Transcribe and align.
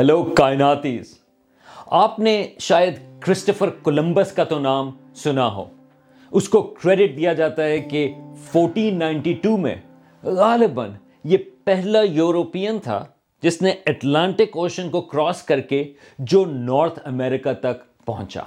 Hello 0.00 0.22
کائناتیز 0.36 1.08
آپ 1.94 2.18
نے 2.18 2.32
شاید 2.58 2.94
کرسٹفر 3.20 3.70
کولمبس 3.82 4.32
کا 4.32 4.44
تو 4.44 4.58
نام 4.58 4.90
سنا 5.14 5.48
ہو 5.54 5.64
اس 6.32 6.48
کو 6.48 6.62
کریڈٹ 6.82 7.16
دیا 7.16 7.32
جاتا 7.32 7.64
ہے 7.64 7.78
کہ 7.80 8.06
فورٹین 8.52 8.98
نائنٹی 8.98 9.32
ٹو 9.42 9.56
میں 9.56 9.74
غالباً 10.22 10.92
یہ 11.24 11.36
پہلا 11.64 12.02
یوروپین 12.02 12.78
تھا 12.78 13.04
جس 13.42 13.60
نے 13.62 13.74
اٹلانٹک 13.86 14.56
اوشن 14.56 14.88
کو 14.90 15.00
کراس 15.00 15.42
کر 15.42 15.60
کے 15.60 15.82
جو 16.18 16.44
نارتھ 16.46 17.00
امریکہ 17.04 17.52
تک 17.60 17.84
پہنچا 18.04 18.42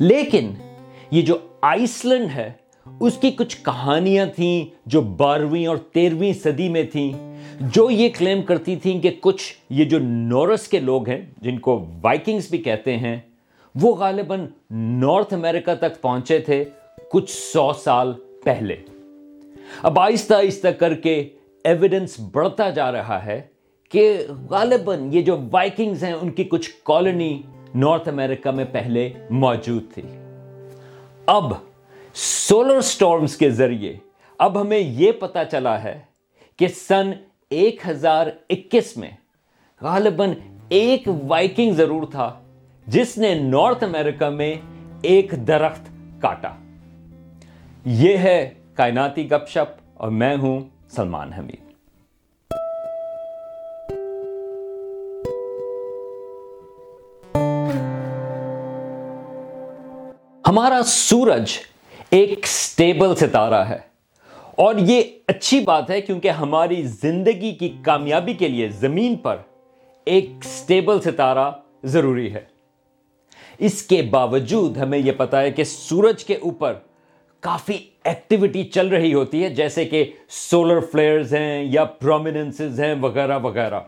لیکن 0.00 0.54
یہ 1.10 1.22
جو 1.22 1.38
آئس 1.62 2.04
لینڈ 2.04 2.30
ہے 2.30 2.50
اس 2.86 3.18
کی 3.20 3.30
کچھ 3.30 3.56
کہانیاں 3.64 4.26
تھیں 4.34 4.64
جو 4.86 5.00
بارہویں 5.16 5.66
اور 5.66 5.76
تیرہویں 5.92 6.32
صدی 6.32 6.68
میں 6.68 6.82
تھیں 6.92 7.10
جو 7.60 7.90
یہ 7.90 8.08
کلیم 8.18 8.42
کرتی 8.42 8.76
تھیں 8.76 9.00
کہ 9.00 9.10
کچھ 9.20 9.42
یہ 9.70 9.84
جو 9.84 9.98
نورس 9.98 10.68
کے 10.68 10.80
لوگ 10.80 11.08
ہیں، 11.08 11.20
جن 11.38 11.58
کو 11.58 11.86
وائکنگز 12.02 12.50
بھی 12.50 12.58
کہتے 12.58 12.96
ہیں، 12.96 13.16
وہ 13.74 13.94
غالباً 13.96 14.46
نارتھ 14.70 15.34
امریکہ 15.34 15.74
تک 15.74 16.00
پہنچے 16.00 16.38
تھے 16.38 16.64
کچھ 17.08 17.30
سو 17.30 17.72
سال 17.72 18.12
پہلے۔ 18.44 18.76
اب 19.82 19.98
آہستہ 19.98 20.34
آہستہ 20.34 20.68
کر 20.68 20.94
کے 20.94 21.28
ایویڈنس 21.64 22.20
بڑھتا 22.32 22.70
جا 22.70 22.92
رہا 22.92 23.24
ہے 23.26 23.40
کہ 23.90 24.26
غالباً 24.50 25.08
یہ 25.12 25.22
جو 25.22 25.36
وائکنگز 25.52 26.04
ہیں، 26.04 26.12
ان 26.12 26.30
کی 26.30 26.44
کچھ 26.44 26.70
کالونی 26.84 27.42
نارتھ 27.74 28.08
امریکہ 28.08 28.50
میں 28.50 28.64
پہلے 28.72 29.12
موجود 29.30 29.82
تھی۔ 29.94 30.02
اب 31.26 31.52
سولر 32.14 32.80
سٹارمز 32.80 33.36
کے 33.36 33.50
ذریعے، 33.50 33.94
اب 34.38 34.60
ہمیں 34.60 34.78
یہ 34.78 35.12
پتا 35.12 35.44
چلا 35.44 35.82
ہے 35.82 35.98
کہ 36.56 36.68
سن 36.68 37.10
ایک 37.50 37.80
ہزار 37.88 38.26
اکیس 38.50 38.96
میں 38.96 39.10
غالباً 39.82 40.30
ایک 40.68 41.08
وائکنگ 41.26 41.72
ضرور 41.72 42.02
تھا، 42.10 42.40
جس 42.86 43.18
نے 43.18 43.34
نارتھ 43.34 43.84
امریکہ 43.84 44.30
میں 44.30 44.54
ایک 45.02 45.34
درخت 45.46 45.88
کاٹا۔ 46.20 46.48
یہ 47.84 48.16
ہے 48.16 48.54
کائناتی 48.74 49.30
گپ 49.30 49.48
شپ 49.48 49.80
اور 49.94 50.10
میں 50.10 50.36
ہوں 50.36 50.60
سلمان 50.88 51.32
حمید۔ 51.32 51.62
ہمارا 60.48 60.80
سورج 60.86 61.58
ایک 62.10 62.46
سٹیبل 62.46 63.14
ستارہ 63.14 63.64
ہے۔ 63.64 63.95
اور 64.56 64.74
یہ 64.78 65.02
اچھی 65.26 65.60
بات 65.60 65.90
ہے 65.90 66.00
کیونکہ 66.00 66.28
ہماری 66.28 66.82
زندگی 66.82 67.52
کی 67.52 67.76
کامیابی 67.82 68.34
کے 68.34 68.48
لیے 68.48 68.68
زمین 68.68 69.16
پر 69.16 69.36
ایک 70.04 70.30
سٹیبل 70.44 71.00
ستارہ 71.00 71.50
ضروری 71.84 72.34
ہے۔ 72.34 72.40
اس 73.58 73.82
کے 73.82 74.02
باوجود 74.02 74.76
ہمیں 74.76 74.98
یہ 74.98 75.12
پتا 75.12 75.40
ہے 75.40 75.50
کہ 75.50 75.64
سورج 75.64 76.24
کے 76.24 76.34
اوپر 76.34 76.74
کافی 77.40 77.78
ایکٹیویٹی 78.04 78.64
چل 78.64 78.88
رہی 78.88 79.14
ہوتی 79.14 79.44
ہے، 79.44 79.50
جیسے 79.50 79.84
کہ 79.84 80.04
سولر 80.28 80.80
فلیئرز 80.92 81.34
ہیں 81.34 81.64
یا 81.64 81.84
پرومیننسز 81.84 82.80
ہیں 82.80 82.94
وغیرہ 83.00 83.38
وغیرہ۔ 83.38 83.80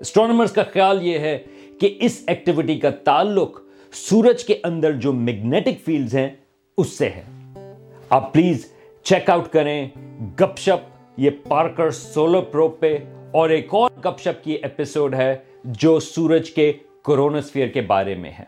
اسٹرانومرز 0.00 0.52
کا 0.52 0.62
خیال 0.72 1.06
یہ 1.06 1.18
ہے 1.18 1.38
کہ 1.80 1.94
اس 2.00 2.22
ایکٹیویٹی 2.26 2.80
کا 2.80 2.90
تعلق 2.90 3.60
سورج 3.92 4.44
کے 4.44 4.60
اندر 4.64 4.92
جو 4.92 5.12
میگنیٹک 5.12 5.84
فیلڈز 5.84 6.14
ہیں، 6.14 6.28
اس 6.78 6.88
سے 6.88 7.08
ہے۔ 7.08 7.22
آپ 8.08 8.32
پلیز 8.32 8.75
چیک 9.06 9.28
آؤٹ 9.30 9.48
کریں 9.48 9.88
گپ 10.40 10.58
شپ 10.58 11.18
یہ 11.20 11.30
پارکر 11.48 11.90
سولر 11.90 12.40
پرو 12.40 12.68
پہ 12.68 12.96
اور 13.32 13.50
ایک 13.50 13.74
اور 13.74 13.90
گپ 14.04 14.20
شپ 14.20 14.42
کی 14.44 14.52
ایپیسوڈ 14.52 15.14
ہے 15.14 15.36
جو 15.64 15.98
سورج 16.00 16.50
کے 16.50 16.72
کرونسفیئر 17.04 17.68
کے 17.68 17.80
بارے 17.80 18.14
میں 18.14 18.30
ہے۔ 18.38 18.44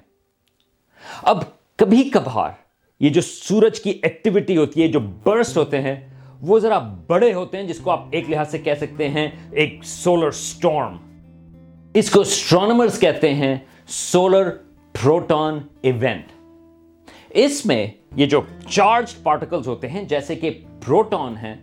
اب 1.22 1.42
کبھی 1.76 2.02
کبھار 2.10 2.50
یہ 3.00 3.10
جو 3.10 3.20
سورج 3.20 3.80
کی 3.80 3.90
ایکٹیویٹی 4.02 4.56
ہوتی 4.56 4.82
ہے، 4.82 4.88
جو 4.88 5.00
برسٹ 5.24 5.56
ہوتے 5.56 5.80
ہیں، 5.80 5.94
وہ 6.40 6.58
ذرا 6.58 6.78
بڑے 7.06 7.32
ہوتے 7.32 7.58
ہیں، 7.58 7.64
جس 7.64 7.80
کو 7.80 7.90
آپ 7.90 8.06
ایک 8.10 8.30
لحاظ 8.30 8.50
سے 8.50 8.58
کہہ 8.58 8.80
سکتے 8.80 9.08
ہیں 9.08 9.28
ایک 9.50 9.78
سولر 9.84 10.30
سٹارم 10.30 10.96
اس 11.94 12.10
کو 12.10 12.20
اسٹرانومرز 12.20 12.98
کہتے 13.00 13.34
ہیں 13.34 13.56
سولر 13.88 14.50
پروٹون 14.94 15.58
ایونٹ 15.82 16.32
اس 17.38 17.64
میں 17.66 17.86
یہ 18.16 18.26
جو 18.26 18.40
چارج 18.68 19.14
پارٹیکلز 19.22 19.68
ہوتے 19.68 19.88
ہیں، 19.88 20.02
جیسے 20.08 20.34
کہ 20.36 20.50
پروٹون 20.84 21.36
ہیں، 21.36 21.54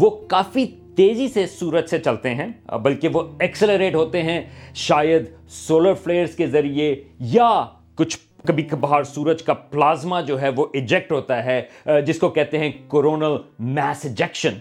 وہ 0.00 0.10
کافی 0.28 0.66
تیزی 0.96 1.28
سے 1.28 1.46
سورج 1.46 1.88
سے 1.88 1.98
چلتے 1.98 2.34
ہیں، 2.34 2.50
بلکہ 2.82 3.08
وہ 3.14 3.22
ایکسلریٹ 3.40 3.94
ہوتے 3.94 4.22
ہیں، 4.22 4.40
شاید 4.74 5.26
سولر 5.56 5.94
فلیئرز 6.04 6.36
کے 6.36 6.46
ذریعے 6.46 6.94
یا 7.32 7.50
کچھ 7.98 8.16
کبھی 8.46 8.62
کبھار 8.62 9.02
سورج 9.04 9.42
کا 9.42 9.54
پلازما 9.54 10.20
جو 10.20 10.40
ہے 10.40 10.48
وہ 10.56 10.66
ایجیکٹ 10.72 11.12
ہوتا 11.12 11.44
ہے، 11.44 11.60
جس 12.06 12.18
کو 12.18 12.28
کہتے 12.30 12.58
ہیں 12.58 12.70
کورونل 12.88 13.36
میس 13.74 14.04
ایجیکشن 14.04 14.58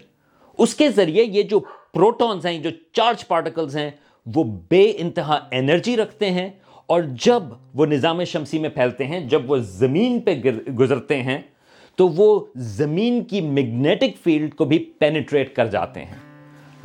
اس 0.60 0.76
کے 0.76 0.90
ذریعے 0.90 1.24
یہ 1.24 1.44
جو 1.44 1.60
پروٹونز 1.94 2.46
ہیں، 2.46 2.58
جو 2.60 2.70
چارج 2.94 3.28
پارٹیکلز 3.28 3.76
ہیں، 3.78 3.90
وہ 4.26 4.44
بے 4.70 4.92
انتہا 4.98 5.40
انرجی 5.52 5.96
رکھتے 5.98 6.32
ہیں 6.32 6.50
اور 6.90 7.02
جب 7.22 7.44
وہ 7.74 7.86
نظام 7.86 8.24
شمسی 8.24 8.60
میں 8.60 8.70
پھیلتے 8.70 9.06
ہیں، 9.06 9.20
جب 9.20 9.52
وہ 9.52 9.58
زمین 9.58 10.20
پہ 10.20 10.36
گزرتے 10.80 11.22
ہیں، 11.24 11.42
تو 11.96 12.08
وہ 12.08 12.46
زمین 12.56 13.24
کی 13.24 13.42
میگنیٹک 13.42 14.18
فیلڈ 14.24 14.56
کو 14.56 14.66
بھی 14.66 14.78
پینیٹریٹ 15.00 15.56
کر 15.56 15.68
جاتے 15.68 16.06
ہیں۔ 16.06 16.18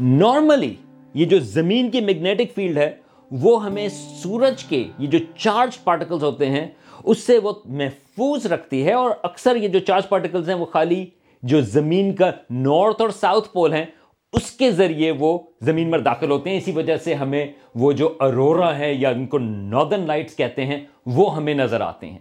نارملی 0.01 0.75
یہ 1.15 1.25
جو 1.25 1.39
زمین 1.39 1.91
کی 1.91 2.01
میگنیٹک 2.01 2.55
فیلڈ 2.55 2.79
ہے، 2.79 2.91
وہ 3.31 3.65
ہمیں 3.65 3.89
سورج 3.93 4.65
کے 4.65 4.85
یہ 4.99 5.07
جو 5.07 5.19
چارج 5.37 5.79
پارٹیکلز 5.85 6.25
ہوتے 6.25 6.47
ہیں، 6.47 6.67
اس 7.05 7.19
سے 7.19 7.39
وہ 7.39 7.53
محفوظ 7.65 8.47
رکھتی 8.47 8.85
ہے 8.87 8.93
اور 8.93 9.11
اکثر 9.23 9.57
یہ 9.57 9.69
جو 9.69 9.79
چارج 9.79 10.09
پارٹیکلز 10.09 10.49
ہیں، 10.49 10.57
وہ 10.57 10.67
خالی 10.67 11.05
جو 11.43 11.61
زمین 11.61 12.15
کا 12.15 12.31
نارتھ 12.51 13.03
اور 13.03 13.11
ساؤتھ 13.11 13.53
پول 13.53 13.73
ہیں 13.73 13.85
اس 14.33 14.51
کے 14.51 14.71
ذریعے 14.71 15.11
وہ 15.11 15.39
زمین 15.61 15.91
پر 15.91 16.01
داخل 16.01 16.31
ہوتے 16.31 16.51
ہیں۔ 16.51 16.57
اسی 16.57 16.73
وجہ 16.73 16.97
سے 16.97 17.15
ہمیں 17.15 17.47
وہ 17.75 17.93
جو 17.93 18.17
ارورا 18.21 18.79
ہے 18.79 18.95
یا 18.95 19.11
ان 19.11 19.27
کو 19.27 19.39
ناردرن 19.39 20.07
لائٹس 20.07 20.37
کہتے 20.37 20.67
ہیں، 20.67 20.81
وہ 21.07 21.37
ہمیں 21.37 21.55
نظر 21.55 21.81
آتے 21.81 22.11
ہیں۔ 22.11 22.19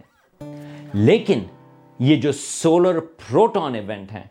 لیکن 0.92 1.38
یہ 1.98 2.16
جو 2.16 2.32
سولر 2.32 3.00
پروٹون 3.00 3.74
ایونٹ 3.74 4.12
ہیں، 4.12 4.24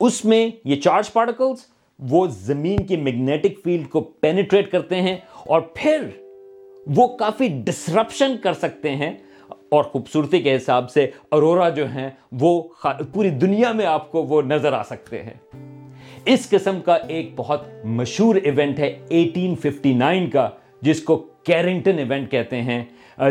اس 0.00 0.24
میں 0.24 0.50
یہ 0.64 0.76
چارج 0.76 1.12
پارٹیکلز 1.12 1.58
وہ 1.98 2.26
زمین 2.26 2.86
کی 2.86 2.96
میگنیٹک 2.96 3.64
فیلڈ 3.64 3.88
کو 3.88 4.00
پینیٹریٹ 4.00 4.72
کرتے 4.72 5.02
ہیں 5.02 5.16
اور 5.46 5.60
پھر 5.60 6.08
وہ 6.86 7.16
کافی 7.16 7.48
ڈسرپشن 7.48 8.36
کر 8.42 8.52
سکتے 8.52 8.96
ہیں۔ 8.96 9.12
اور 9.68 9.84
خوبصورتی 9.84 10.42
کے 10.42 10.56
حساب 10.56 10.90
سے 10.90 11.10
ارورا 11.32 11.68
جو 11.68 11.88
ہیں، 11.88 12.10
وہ 12.32 12.62
پوری 13.12 13.30
دنیا 13.30 13.72
میں 13.72 13.86
آپ 13.86 14.12
کو 14.12 14.22
وہ 14.22 14.42
نظر 14.42 14.72
آ 14.72 14.82
سکتے 14.82 15.22
ہیں۔ 15.22 15.34
اس 16.26 16.48
قسم 16.50 16.80
کا 16.84 16.94
ایک 17.08 17.32
بہت 17.36 17.66
مشہور 17.98 18.36
ایونٹ 18.36 18.78
ہے 18.78 18.88
ایٹین 19.08 19.54
ففٹی 19.54 19.92
نائن 19.94 20.28
کا، 20.30 20.48
جس 20.82 21.02
کو 21.02 21.16
کیرنگٹن 21.46 21.98
ایونٹ 21.98 22.30
کہتے 22.30 22.60
ہیں 22.62 22.84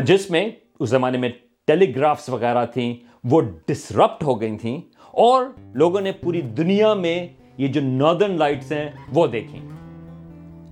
جس 0.05 0.29
میں 0.31 0.50
اس 0.79 0.89
زمانے 0.89 1.17
میں 1.17 1.29
ٹیلی 1.67 1.95
گرافس 1.95 2.29
وغیرہ 2.29 2.66
تھیں، 2.66 2.94
وہ 3.23 3.41
ڈسرپٹ 3.67 4.23
ہو 4.23 4.39
گئی 4.41 4.57
تھیں 4.57 4.79
اور 5.13 5.45
لوگوں 5.73 6.01
نے 6.01 6.11
پوری 6.11 6.41
دنیا 6.57 6.94
میں 6.94 7.17
یہ 7.57 7.67
جو 7.67 7.81
ناردرن 7.81 8.38
لائٹس 8.38 8.72
ہیں، 8.72 8.89
وہ 9.13 9.25
دیکھیں۔ 9.27 9.59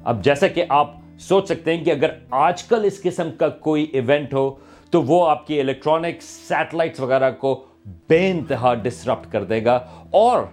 اب 0.04 0.24
جیسا 0.24 0.48
کہ 0.48 0.66
آپ 0.70 0.94
سوچ 1.20 1.48
سکتے 1.48 1.76
ہیں 1.76 1.84
کہ 1.86 1.92
اگر 1.92 2.10
آج 2.40 2.64
کل 2.64 2.86
اس 2.86 3.02
قسم 3.02 3.30
کا 3.38 3.50
کوئی 3.50 3.84
ایونٹ 3.94 4.34
ہو، 4.34 4.50
تو 4.92 5.02
وہ 5.04 5.28
آپ 5.30 5.46
کی 5.48 5.60
الیکٹرانک 5.60 6.22
سیٹلائٹس 6.22 7.00
وغیرہ 7.00 7.32
کو 7.40 7.54
بے 8.10 8.30
انتہا 8.32 8.74
ڈسرپٹ 8.74 9.32
کر 9.32 9.44
دے 9.44 9.64
گا 9.66 9.80
اور 10.12 10.44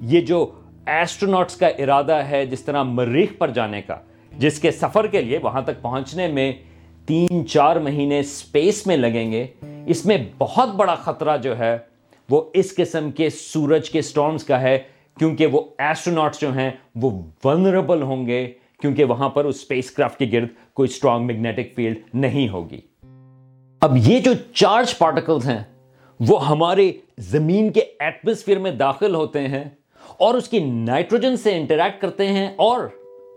یہ 0.00 0.20
جو 0.20 0.44
ایسٹرونٹس 0.86 1.56
کا 1.56 1.66
ارادہ 1.66 2.12
ہے 2.12 2.46
جس 2.46 2.60
طرح 2.60 2.82
مریخ 2.82 3.28
پر 3.38 3.50
جانے 3.50 3.82
کا، 3.82 3.96
جس 4.38 4.60
کے 4.60 4.70
سفر 4.70 5.06
کے 5.06 5.22
لیے 5.22 5.38
وہاں 5.38 5.60
تک 5.60 5.82
پہنچنے 5.82 6.26
میں 6.26 6.52
تین 7.06 7.46
چار 7.46 7.76
مہینے 7.76 8.22
سپیس 8.22 8.86
میں 8.86 8.96
لگیں 8.96 9.32
گے۔ 9.32 9.46
اس 9.86 10.06
میں 10.06 10.18
بہت 10.38 10.68
بڑا 10.68 10.94
خطرہ 10.94 11.36
جو 11.36 11.58
ہے، 11.58 11.78
وہ 12.30 12.44
اس 12.54 12.74
قسم 12.76 13.10
کے 13.10 13.30
سورج 13.30 13.90
کے 13.90 14.02
سٹارمز 14.02 14.44
کا 14.44 14.60
ہے، 14.60 14.78
کیونکہ 15.18 15.46
وہ 15.46 15.60
ایسٹرونٹس 15.78 16.40
جو 16.40 16.52
ہیں، 16.52 16.70
وہ 16.94 17.22
ونربل 17.44 18.02
ہوں 18.02 18.26
گے، 18.26 18.52
کیونکہ 18.80 19.04
وہاں 19.04 19.28
پر 19.28 19.44
اس 19.44 19.60
سپیس 19.60 19.90
کرافٹ 19.90 20.18
کے 20.18 20.26
گرد 20.32 20.48
کوئی 20.74 20.88
سٹرانگ 20.88 21.26
میگنیٹک 21.26 21.74
فیلڈ 21.74 21.98
نہیں 22.14 22.48
ہوگی۔ 22.48 22.80
اب 23.80 23.96
یہ 23.96 24.20
جو 24.20 24.32
چارج 24.54 24.98
پارٹیکلز 24.98 25.48
ہیں، 25.48 25.62
وہ 26.20 26.48
ہمارے 26.48 26.92
زمین 27.18 27.72
کے 27.72 27.80
ایٹماسفیئر 27.80 28.58
میں 28.58 28.70
داخل 28.70 29.14
ہوتے 29.14 29.48
ہیں۔ 29.48 29.64
اور 30.20 30.34
اس 30.34 30.48
کی 30.48 30.58
نائٹروجن 30.64 31.36
سے 31.36 31.56
انٹریکٹ 31.56 32.00
کرتے 32.00 32.26
ہیں 32.26 32.46
اور 32.56 32.80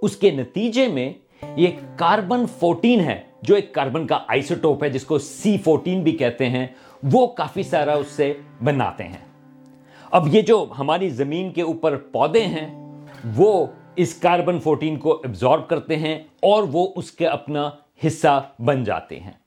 اس 0.01 0.15
کے 0.15 0.31
نتیجے 0.31 0.88
میں 0.88 1.13
یہ 1.56 1.68
کاربن 1.97 2.45
فورٹین 2.59 3.00
ہے، 3.00 3.21
جو 3.41 3.56
ایک 3.56 3.74
کاربن 3.74 4.07
کا 4.07 4.19
آئسوٹوپ 4.27 4.83
ہے، 4.83 4.89
جس 4.89 5.06
کو 5.06 5.18
سی 5.18 5.57
فورٹین 5.57 6.03
بھی 6.03 6.12
کہتے 6.12 6.50
ہیں، 6.50 6.68
وہ 7.03 7.27
کافی 7.27 7.63
سارا 7.63 7.94
اس 7.94 8.07
سے 8.07 8.33
بناتے 8.63 9.03
ہیں۔ 9.03 9.25
اب 10.12 10.35
یہ 10.35 10.41
جو 10.41 10.65
ہماری 10.80 11.09
زمین 11.09 11.51
کے 11.51 11.62
اوپر 11.62 11.97
پودے 11.97 12.41
ہیں، 12.41 12.68
وہ 13.36 13.65
اس 13.95 14.13
کاربن 14.13 14.59
فورٹین 14.59 14.97
کو 14.97 15.21
ابزارب 15.24 15.68
کرتے 15.68 15.95
ہیں 15.95 16.19
اور 16.41 16.63
وہ 16.71 16.88
اس 16.95 17.12
کے 17.12 17.27
اپنا 17.27 17.69
حصہ 18.07 18.41
بن 18.59 18.83
جاتے 18.83 19.19
ہیں۔ 19.19 19.43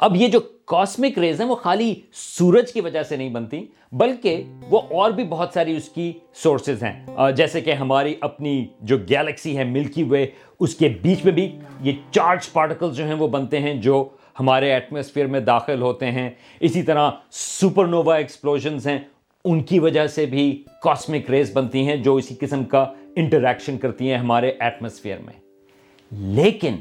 اب 0.00 0.16
یہ 0.16 0.28
جو 0.28 0.40
کاسمک 0.64 1.18
ریز 1.18 1.40
ہیں 1.40 1.48
وہ 1.48 1.54
خالی 1.54 1.94
سورج 2.12 2.72
کی 2.72 2.80
وجہ 2.80 3.02
سے 3.02 3.16
نہیں 3.16 3.28
بنتی، 3.28 3.64
بلکہ 3.92 4.44
وہ 4.70 4.80
اور 4.90 5.10
بھی 5.10 5.24
بہت 5.24 5.50
ساری 5.54 5.76
اس 5.76 5.88
کی 5.88 6.12
سورسز 6.34 6.82
ہیں۔ 6.82 7.06
جیسے 7.36 7.60
کہ 7.60 7.72
ہماری 7.72 8.14
اپنی 8.20 8.66
جو 8.80 8.98
گیلیکسی 8.98 9.56
ہے 9.56 9.64
ملکی 9.64 10.02
وے 10.02 10.26
اس 10.60 10.74
کے 10.74 10.88
بیچ 11.02 11.24
میں 11.24 11.32
بھی 11.32 11.58
یہ 11.80 11.92
چارج 12.10 12.52
پارٹیکل 12.52 12.94
جو 12.94 13.04
ہیں 13.04 13.14
وہ 13.14 13.28
بنتے 13.28 13.60
ہیں، 13.60 13.74
جو 13.74 14.08
ہمارے 14.40 14.72
ایٹماسفیئر 14.72 15.26
میں 15.26 15.40
داخل 15.40 15.82
ہوتے 15.82 16.10
ہیں۔ 16.10 16.30
اسی 16.60 16.82
طرح 16.82 17.10
سپر 17.32 17.86
نووا 17.86 18.16
ایکسپلوژنز 18.16 18.86
ہیں، 18.86 18.98
ان 19.44 19.62
کی 19.62 19.78
وجہ 19.78 20.06
سے 20.06 20.26
بھی 20.26 20.64
کاسمک 20.82 21.30
ریز 21.30 21.50
بنتی 21.52 21.86
ہیں، 21.88 21.96
جو 21.96 22.16
اسی 22.16 22.34
قسم 22.40 22.64
کا 22.64 22.92
انٹریکشن 23.16 23.78
کرتی 23.78 24.10
ہیں 24.10 24.18
ہمارے 24.18 24.52
ایٹماسفیئر 24.58 25.18
میں۔ 25.18 25.34
لیکن 26.12 26.74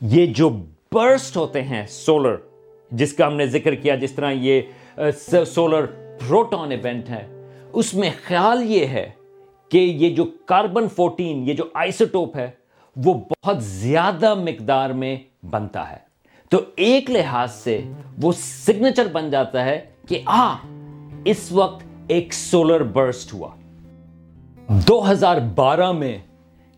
یہ 0.00 0.26
جو 0.26 0.50
برسٹ 0.92 1.36
ہوتے 1.36 1.62
ہیں 1.62 1.84
سولر 1.86 2.36
جس 2.90 3.12
کا 3.12 3.26
ہم 3.26 3.34
نے 3.36 3.46
ذکر 3.46 3.74
کیا 3.74 3.94
جس 3.96 4.12
طرح 4.12 4.30
یہ 4.32 4.60
سولر 5.46 5.84
پروٹون 6.20 6.70
ایونٹ 6.72 7.10
ہے. 7.10 7.26
اس 7.72 7.92
میں 7.94 8.10
خیال 8.24 8.62
یہ 8.70 8.86
ہے 8.86 9.08
کہ 9.70 9.78
یہ 9.78 10.14
جو 10.14 10.24
کاربن 10.46 10.88
فورٹین 10.88 11.42
یہ 11.48 11.54
جو 11.54 11.64
آئسوٹوپ 11.74 12.36
ہے، 12.36 12.50
وہ 12.96 13.14
بہت 13.30 13.62
زیادہ 13.62 14.34
مقدار 14.34 14.90
میں 14.90 15.16
بنتا 15.50 15.88
ہے. 15.90 15.98
تو 16.52 16.60
ایک 16.76 17.10
لحاظ 17.10 17.54
سے 17.54 17.80
وہ 18.22 18.32
سگنیچر 18.36 19.08
بن 19.12 19.30
جاتا 19.30 19.64
ہے 19.64 19.78
کہ 20.08 20.20
آ 20.26 20.54
اس 21.24 21.50
وقت 21.52 21.84
ایک 22.08 22.32
سولر 22.34 22.82
برسٹ 22.92 23.32
ہوا. 23.34 23.54
دو 24.88 25.00
ہزار 25.10 25.36
بارہ 25.54 25.92
میں 25.92 26.16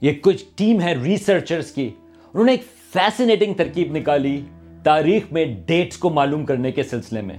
یہ 0.03 0.12
کچھ 0.23 0.44
ٹیم 0.56 0.81
ہے 0.81 0.94
ریسرچرز 0.94 1.73
کی، 1.73 1.91
انہوں 2.25 2.44
نے 2.44 2.53
ایک 2.53 2.65
فیسنیٹنگ 2.93 3.55
ترکیب 3.55 3.97
نکالی 3.97 4.41
تاریخ 4.83 5.23
میں 5.33 5.44
ڈیٹس 5.67 5.99
کو 5.99 6.11
معلوم 6.11 6.44
کرنے 6.44 6.73
کے 6.73 6.83
سلسلے 6.83 7.21
میں۔ 7.21 7.39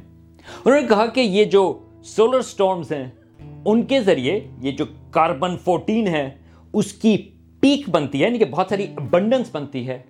انہوں 0.66 0.82
نے 0.82 0.88
کہا 0.88 1.06
کہ 1.06 1.20
یہ 1.20 1.46
جو 1.46 1.80
سولر 2.04 2.42
سٹورمز 2.42 2.92
ہیں، 2.92 3.06
ان 3.66 3.84
کے 3.84 4.02
ذریعے 4.02 4.40
یہ 4.62 4.72
جو 4.72 4.86
کاربن 5.12 5.58
فورٹین 5.58 6.08
ہے 6.08 6.30
اس 6.74 6.94
کی 6.94 7.18
پیک 7.60 7.90
بنتی 7.90 8.20
ہے 8.20 8.24
یعنی 8.24 8.38
کہ 8.38 8.46
بہت 8.46 8.66
ساری 8.70 8.88
ابنڈنس 8.96 9.50
بنتی 9.52 9.88
ہے۔ 9.88 10.02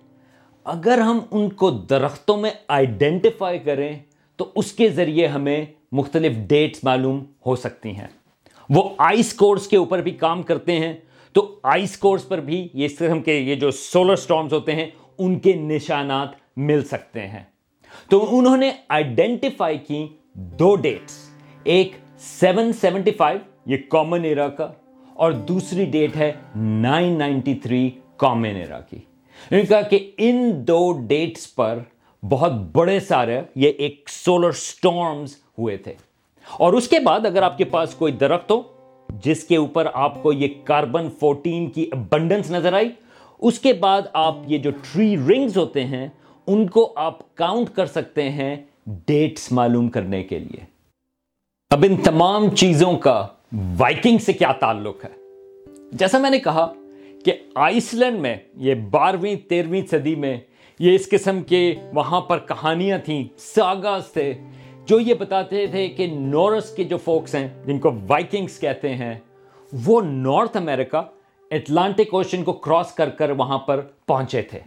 اگر 0.64 0.98
ہم 0.98 1.18
ان 1.30 1.48
کو 1.50 1.70
درختوں 1.70 2.36
میں 2.36 2.50
آئیڈینٹیفائی 2.68 3.58
کریں، 3.58 3.98
تو 4.36 4.52
اس 4.54 4.72
کے 4.72 4.88
ذریعے 4.88 5.26
ہمیں 5.26 5.64
مختلف 5.92 6.36
ڈیٹس 6.36 6.84
معلوم 6.84 7.24
ہو 7.46 7.56
سکتی 7.56 7.90
ہیں۔ 7.90 8.08
وہ 8.68 8.88
آئس 8.98 9.34
کورس 9.34 9.66
کے 9.66 9.76
اوپر 9.76 10.02
بھی 10.02 10.10
کام 10.10 10.42
کرتے 10.42 10.72
ہیں، 10.72 10.92
تو 11.32 11.58
آئس 11.62 11.96
کورس 11.96 12.28
پر 12.28 12.40
بھی 12.40 12.68
یہ 12.74 12.84
اس 12.84 12.96
قسم 12.98 13.22
کے 13.22 13.34
یہ 13.34 13.54
جو 13.54 13.70
سولر 13.70 14.16
سٹارمز 14.16 14.52
ہوتے 14.52 14.72
ہیں 14.72 14.86
ان 15.18 15.38
کے 15.38 15.52
نشانات 15.52 16.28
مل 16.56 16.84
سکتے 16.84 17.26
ہیں۔ 17.26 17.42
تو 18.10 18.38
انہوں 18.38 18.56
نے 18.56 18.70
آئیڈینٹیفائی 18.88 19.78
کی 19.78 20.06
دو 20.34 20.74
ڈیٹس 20.76 21.18
ایک 21.64 21.92
سیون 22.18 22.72
سیونٹی 22.72 23.10
فائیو 23.10 23.38
یہ 23.66 23.76
کامن 23.88 24.24
ایرا 24.24 24.48
کا، 24.48 24.72
اور 25.14 25.32
دوسری 25.48 25.84
ڈیٹ 25.84 26.16
ہے 26.16 26.32
nine 26.56 27.18
ninety 27.18 27.54
three 27.54 27.90
common 28.16 28.56
era 28.56 28.80
کی۔ 28.80 28.96
انہوں 28.96 29.60
نے 29.60 29.66
کہا 29.66 29.80
کہ 29.80 30.10
ان 30.18 30.66
دو 30.68 30.92
ڈیٹس 31.06 31.54
پر 31.54 31.78
بہت 32.22 32.52
بڑے 32.72 33.00
سارے 33.00 33.40
یہ 33.54 33.72
ایک 33.78 34.08
سولر 34.08 34.52
سٹارمز 34.52 35.36
ہوئے 35.58 35.76
تھے۔ 35.76 35.94
اور 36.50 36.72
اس 36.72 36.88
کے 36.88 36.98
بعد 36.98 37.26
اگر 37.26 37.42
آپ 37.42 37.58
کے 37.58 37.64
پاس 37.64 37.94
کوئی 37.94 38.12
درخت 38.12 38.50
ہو، 38.50 38.62
جس 39.24 39.44
کے 39.44 39.56
اوپر 39.56 39.86
آپ 39.94 40.22
کو 40.22 40.32
یہ 40.32 40.48
کاربن 40.64 41.08
فورٹین 41.20 41.66
کی 41.70 41.88
ابنڈنس 41.92 42.50
نظر 42.50 42.72
آئی 42.72 42.88
اس 43.44 43.58
کے 43.58 43.72
بعد 43.72 44.02
آپ 44.12 44.36
یہ 44.46 44.58
جو 44.58 44.70
ٹری 44.70 45.16
رنگز 45.16 45.56
ہوتے 45.56 45.84
ہیں، 45.84 46.08
ان 46.46 46.66
کو 46.66 46.92
آپ 46.96 47.34
کاؤنٹ 47.34 47.70
کر 47.70 47.86
سکتے 47.86 48.30
ہیں 48.30 48.56
ڈیٹس 49.06 49.52
معلوم 49.52 49.88
کرنے 49.88 50.22
کے 50.22 50.38
لیے۔ 50.38 50.64
اب 51.70 51.84
ان 51.88 51.96
تمام 51.96 52.48
چیزوں 52.50 52.96
کا 52.96 53.26
وائکنگ 53.78 54.18
سے 54.18 54.32
کیا 54.32 54.52
تعلق 54.52 55.04
ہے؟ 55.04 55.10
جیسا 55.92 56.18
میں 56.18 56.30
نے 56.30 56.38
کہا 56.38 56.72
کہ 57.24 57.32
آئس 57.54 57.94
لینڈ 57.94 58.20
میں 58.20 58.36
یہ 58.56 58.74
بارہویں، 58.90 59.36
تیرہویں 59.48 59.82
صدی 59.90 60.14
میں 60.14 60.36
یہ 60.78 60.94
اس 60.94 61.08
قسم 61.08 61.42
کے 61.42 61.74
وہاں 61.92 62.20
پر 62.20 62.38
کہانیاں 62.38 62.98
تھیں 63.04 63.24
ساگاز 63.38 64.06
تھے، 64.12 64.32
جو 64.86 65.00
یہ 65.00 65.14
بتاتے 65.14 65.66
تھے 65.66 65.88
کہ 65.88 66.06
نورس 66.06 66.74
کے 66.74 66.84
جو 66.84 66.96
فوکس 66.96 67.34
ہیں، 67.34 67.48
جن 67.66 67.78
کو 67.78 67.92
وائکنگز 68.08 68.58
کہتے 68.60 68.94
ہیں، 68.94 69.14
وہ 69.72 70.00
نارتھ 70.02 70.56
امریکہ 70.56 71.02
اٹلانٹک 71.54 72.14
اوشن 72.14 72.44
کو 72.44 72.52
کراس 72.52 72.92
کر 72.92 73.08
کر 73.08 73.30
وہاں 73.30 73.58
پر 73.58 73.80
پہنچے 73.80 74.42
تھے۔ 74.42 74.58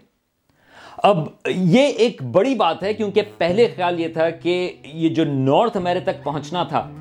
اب 0.97 1.27
یہ 1.47 1.87
ایک 1.87 2.23
بڑی 2.23 2.55
بات 2.55 2.83
ہے، 2.83 2.93
کیونکہ 2.93 3.21
پہلے 3.37 3.67
خیال 3.75 3.99
یہ 3.99 4.07
تھا 4.07 4.29
کہ 4.29 4.73
یہ 4.85 5.09
جو 5.09 5.25
نارتھ 5.25 5.77
امریکہ 5.77 6.11
تک 6.11 6.23
پہنچنا 6.23 6.63
تھا، 6.63 6.91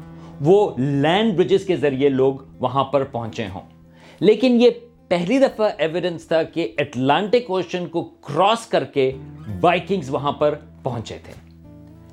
وہ 0.40 0.70
لینڈ 0.78 1.34
برجز 1.34 1.66
کے 1.66 1.76
ذریعے 1.76 2.08
لوگ 2.08 2.34
وہاں 2.58 2.84
پر 2.84 3.04
پہنچے 3.04 3.46
ہوں۔ 3.54 3.60
لیکن 4.20 4.60
یہ 4.60 4.70
پہلی 5.08 5.38
دفعہ 5.38 5.70
ایویڈنس 5.78 6.28
تھا 6.28 6.42
کہ 6.42 6.72
اٹلانٹک 6.78 7.50
اوشن 7.50 7.86
کو 7.86 8.04
کراس 8.04 8.66
کر 8.66 8.84
کے 8.84 9.12
وائکنگز 9.60 10.10
وہاں 10.10 10.32
پر 10.32 10.54
پہنچے 10.82 11.18
تھے۔ 11.24 11.32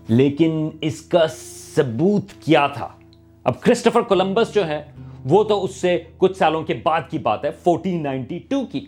لیکن 0.08 0.70
اس 0.82 1.02
کا 1.02 1.28
ثبوت 1.76 2.26
کیا 2.46 2.68
تھا؟ 2.68 2.90
اب 3.44 3.62
کرسٹفر 3.62 4.02
کولمبس 4.02 4.54
جو 4.54 4.68
ہے 4.68 4.84
وہ 5.26 5.44
تو 5.44 5.64
اس 5.64 5.76
سے 5.76 6.04
کچھ 6.18 6.38
سالوں 6.38 6.64
کے 6.64 6.74
بعد 6.84 7.02
کی 7.10 7.18
بات 7.18 7.46
ہے 7.46 7.50
فورٹین 7.64 8.04
نائنٹی 8.04 8.40
ٹو 8.40 8.66
کی۔ 8.72 8.86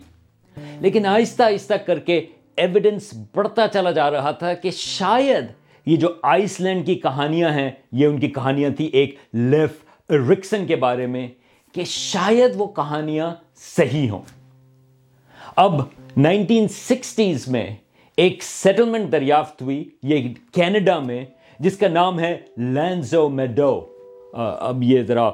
لیکن 0.80 1.06
آہستہ 1.06 1.42
آہستہ 1.42 1.74
کر 1.74 1.98
کے 1.98 2.26
ایویڈنس 2.56 3.14
بڑھتا 3.34 3.68
چلا 3.68 3.90
جا 3.90 4.10
رہا 4.10 4.30
تھا 4.30 4.54
کہ 4.54 4.70
شاید 4.70 5.44
یہ 5.86 5.96
جو 5.96 6.08
آئس 6.22 6.60
لینڈ 6.60 6.86
کی 6.86 6.94
کہانیاں 6.94 7.50
ہیں، 7.50 7.70
یہ 7.92 8.06
ان 8.06 8.20
کی 8.20 8.28
کہانیاں 8.28 8.70
تھی 8.70 8.84
ایک 8.84 9.18
لیف 9.32 9.70
رکسن 10.10 10.66
کے 10.66 10.76
بارے 10.76 11.06
میں 11.06 11.28
کہ 11.72 11.82
شاید 11.84 12.50
وہ 12.56 12.66
کہانیاں 12.66 13.34
صحیح 13.76 14.10
ہوں۔ 14.10 14.22
اب 15.56 15.80
نائنٹین 16.16 16.68
سکسٹیز 16.68 17.48
میں 17.48 17.76
ایک 18.16 18.42
سیٹلمنٹ 18.42 19.12
دریافت 19.12 19.62
ہوئی، 19.62 19.90
یہ 20.02 20.34
کینیڈا 20.52 20.98
میں، 20.98 21.24
جس 21.58 21.76
کا 21.76 21.88
نام 21.88 22.20
ہے 22.20 22.40
لینزو 22.56 23.28
میڈو۔ 23.28 23.95
اب 24.32 24.82
یہ 24.82 25.02
ذرا 25.02 25.30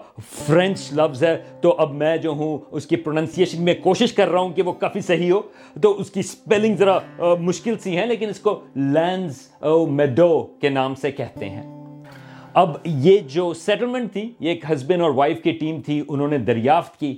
فرینچ 0.46 0.92
لفظ 0.92 1.22
ہے، 1.24 1.36
تو 1.60 1.74
اب 1.78 1.94
میں 1.94 2.16
جو 2.16 2.30
ہوں، 2.30 2.58
اس 2.70 2.86
کی 2.86 2.96
پروننسیشن 2.96 3.62
میں 3.64 3.74
کوشش 3.82 4.12
کر 4.12 4.28
رہا 4.28 4.40
ہوں 4.40 4.52
کہ 4.52 4.62
وہ 4.62 4.72
کافی 4.72 5.00
صحیح 5.00 5.32
ہو۔ 5.32 5.40
تو 5.82 5.92
اس 6.00 6.10
کی 6.10 6.22
سپیلنگ 6.22 6.76
ذرا 6.76 6.98
مشکل 7.40 7.78
سی 7.78 7.96
ہیں، 7.96 8.06
لیکن 8.06 8.28
اس 8.28 8.40
کو 8.40 8.60
لینز 8.76 9.40
میڈو 9.90 10.42
کے 10.60 10.68
نام 10.68 10.94
سے 10.94 11.12
کہتے 11.12 11.50
ہیں۔ 11.50 11.62
اب 12.54 12.76
یہ 12.84 13.18
جو 13.28 13.52
سیٹلمنٹ 13.54 14.12
تھی، 14.12 14.28
یہ 14.40 14.48
ایک 14.48 14.64
ہسبینڈ 14.72 15.02
اور 15.02 15.10
وائف 15.10 15.42
کی 15.42 15.50
ٹیم 15.50 15.80
تھی، 15.80 16.02
انہوں 16.08 16.28
نے 16.28 16.38
دریافت 16.38 16.98
کی۔ 17.00 17.14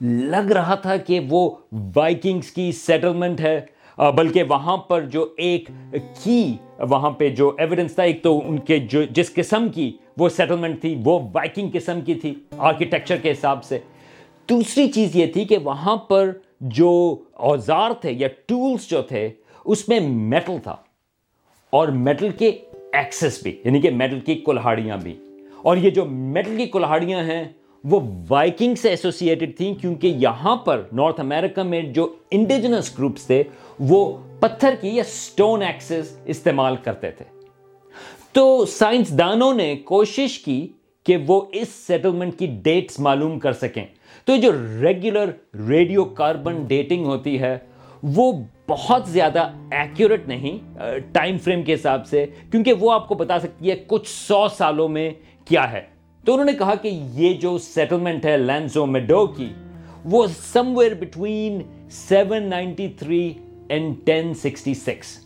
لگ 0.00 0.52
رہا 0.52 0.74
تھا 0.74 0.96
کہ 0.96 1.20
وہ 1.28 1.50
وائکنگز 1.94 2.50
کی 2.50 2.70
سیٹلمنٹ 2.72 3.40
ہے 3.40 3.60
بلکہ 4.16 4.42
وہاں 4.42 4.76
پر 4.76 5.02
جو 5.02 5.26
ایک 5.36 5.70
کی 6.24 6.52
وہاں 6.80 7.10
پہ 7.10 7.28
جو 7.28 7.50
ایویڈنس 7.58 7.94
تھا، 7.94 8.02
ایک 8.02 8.22
تو 8.22 8.40
ان 8.48 8.58
کے 8.58 8.78
جو 8.90 9.02
جس 9.10 9.32
قسم 9.34 9.68
کی 9.74 9.90
وہ 10.18 10.28
سیٹلمنٹ 10.28 10.80
تھی، 10.80 11.00
وہ 11.04 11.18
وائکنگ 11.32 11.68
قسم 11.72 12.00
کی 12.00 12.14
تھی 12.14 12.34
آرکیٹیکچر 12.58 13.16
کے 13.16 13.30
حساب 13.30 13.64
سے۔ 13.64 13.78
دوسری 14.48 14.92
چیز 14.92 15.16
یہ 15.16 15.26
تھی 15.26 15.44
کہ 15.44 15.58
وہاں 15.58 15.96
پر 15.96 16.30
جو 16.60 17.16
اوزار 17.32 17.90
تھے 18.00 18.12
یا 18.12 18.28
ٹولز 18.46 18.88
جو 18.88 19.02
تھے، 19.02 19.28
اس 19.64 19.88
میں 19.88 20.00
میٹل 20.00 20.56
تھا۔ 20.62 20.76
اور 21.70 21.88
میٹل 21.88 22.30
کے 22.30 22.48
ایکسس 22.92 23.42
بھی 23.42 23.62
یعنی 23.64 23.80
کہ 23.80 23.90
میٹل 23.90 24.20
کی 24.20 24.34
کلہاڑیاں 24.34 24.96
بھی۔ 24.96 25.18
اور 25.62 25.76
یہ 25.76 25.90
جو 25.90 26.04
میٹل 26.04 26.56
کی 26.56 26.66
کلہاڑیاں 26.66 27.24
ہیں، 27.24 27.44
وہ 27.84 28.00
وائکنگ 28.28 28.74
سے 28.74 28.88
ایسوسیٹڈ 28.88 29.56
تھیں، 29.56 29.74
کیونکہ 29.74 30.06
یہاں 30.06 30.56
پر 30.56 30.82
نارتھ 30.92 31.20
امریکہ 31.20 31.62
میں 31.62 31.80
جو 31.80 32.14
انڈیجنس 32.30 32.98
گروپس 32.98 33.26
تھے، 33.26 33.42
وہ 33.80 34.18
پتھر 34.40 34.74
کی 34.80 34.88
یا 34.88 35.04
سٹون 35.04 35.62
ایکسس 35.62 36.18
استعمال 36.24 36.76
کرتے 36.76 37.10
تھے۔ 37.10 37.37
تو 38.38 38.66
سائنسدانوں 38.66 39.54
نے 39.54 39.76
کوشش 39.76 40.38
کی 40.38 40.68
کہ 41.04 41.16
وہ 41.26 41.40
اس 41.52 41.68
سیٹلمنٹ 41.68 42.38
کی 42.38 42.46
ڈیٹس 42.46 43.00
معلوم 43.00 43.38
کر 43.38 43.52
سکیں۔ 43.52 43.84
تو 44.24 44.36
جو 44.36 44.52
ریگولر 44.82 45.30
ریڈیو 45.68 46.04
کاربن 46.04 46.62
ڈیٹنگ 46.64 47.04
ہوتی 47.04 47.40
ہے، 47.40 47.58
وہ 48.02 48.32
بہت 48.68 49.08
زیادہ 49.08 49.50
ایکوریٹ 49.70 50.28
نہیں 50.28 50.58
ٹائم 51.12 51.38
فریم 51.38 51.62
کے 51.62 51.74
حساب 51.74 52.06
سے، 52.06 52.26
کیونکہ 52.50 52.72
وہ 52.72 52.92
آپ 52.92 53.08
کو 53.08 53.14
بتا 53.14 53.38
سکتی 53.40 53.70
ہے 53.70 53.76
کچھ 53.86 54.08
سو 54.08 54.48
سالوں 54.48 54.88
میں 54.88 55.10
کیا 55.44 55.72
ہے۔ 55.72 55.80
تو 56.24 56.32
انہوں 56.32 56.46
نے 56.46 56.52
کہا 56.52 56.74
کہ 56.74 56.88
یہ 57.14 57.34
جو 57.34 57.58
سیٹلمنٹ 57.58 58.26
ہے 58.26 58.36
لینزو 58.36 58.86
میڈو 58.86 59.26
کی، 59.26 59.52
وہ 60.04 60.26
somewhere 60.78 60.94
between 60.94 61.60
seven 61.90 62.42
ninety 62.42 62.88
three 62.88 63.32
and 63.68 63.94
ten 64.04 64.34
sixty 64.34 64.74
six 64.74 65.16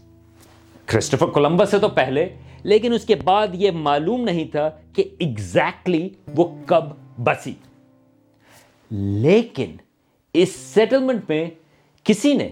Christopher 0.86 1.26
Columbus 1.26 1.70
سے 1.70 1.78
تو 1.78 1.88
پہلے 1.88 2.28
لیکن 2.62 2.92
اس 2.92 3.04
کے 3.04 3.14
بعد 3.14 3.48
یہ 3.54 3.70
معلوم 3.70 4.24
نہیں 4.24 4.44
تھا 4.44 4.70
کہ 4.92 5.04
ایگزیکٹلی 5.18 6.08
وہ 6.36 6.56
کب 6.66 6.84
بسی۔ 7.18 7.52
لیکن 8.90 9.70
اس 10.34 10.48
سیٹلمنٹ 10.48 11.24
میں 11.28 11.50
کسی 12.04 12.34
نے 12.34 12.48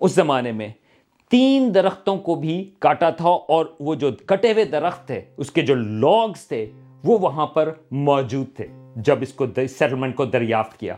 اس 0.00 0.12
زمانے 0.12 0.52
میں 0.52 0.68
تین 1.30 1.74
درختوں 1.74 2.16
کو 2.16 2.34
بھی 2.34 2.70
کاٹا 2.78 3.10
تھا 3.10 3.28
اور 3.28 3.66
وہ 3.80 3.94
جو 3.94 4.10
کٹے 4.26 4.52
ہوئے 4.52 4.64
درخت 4.64 5.06
تھے، 5.06 5.20
اس 5.36 5.50
کے 5.50 5.62
جو 5.62 5.74
لاگز 5.74 6.46
تھے، 6.46 6.70
وہ 7.04 7.18
وہاں 7.18 7.46
پر 7.46 7.72
موجود 7.90 8.46
تھے 8.56 8.66
جب 8.96 9.18
اس 9.20 9.32
کو 9.32 9.46
سیٹلمنٹ 9.56 10.16
کو 10.16 10.24
دریافت 10.24 10.80
کیا۔ 10.80 10.96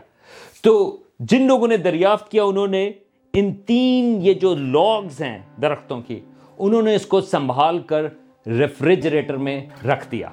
تو 0.61 0.97
جن 1.19 1.41
لوگوں 1.47 1.67
نے 1.67 1.77
دریافت 1.77 2.31
کیا، 2.31 2.43
انہوں 2.43 2.67
نے 2.67 2.91
ان 3.33 3.53
تین 3.53 4.19
یہ 4.21 4.33
جو 4.33 4.55
لاگز 4.55 5.21
ہیں 5.21 5.39
درختوں 5.61 6.01
کی، 6.01 6.19
انہوں 6.57 6.81
نے 6.81 6.95
اس 6.95 7.05
کو 7.05 7.21
سنبھال 7.21 7.79
کر 7.79 8.07
ریفریجریٹر 8.47 9.37
میں 9.37 9.65
رکھ 9.85 10.07
دیا۔ 10.11 10.29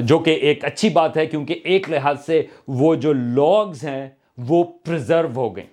جو 0.00 0.18
کہ 0.18 0.30
ایک 0.30 0.64
اچھی 0.64 0.88
بات 0.88 1.16
ہے 1.16 1.26
کیونکہ 1.26 1.60
ایک 1.64 1.90
لحاظ 1.90 2.24
سے 2.26 2.42
وہ 2.68 2.94
جو 2.94 3.12
لاگز 3.12 3.84
ہیں 3.84 4.08
وہ 4.38 4.64
پرزرو 4.64 5.28
ہو 5.36 5.56
گئیں 5.56 5.66